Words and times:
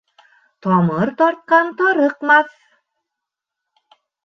Тамыр 0.65 1.09
тартҡан 1.19 1.69
тарыҡмаҫ. 1.83 2.51